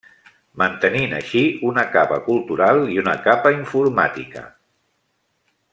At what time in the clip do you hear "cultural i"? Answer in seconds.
2.31-2.99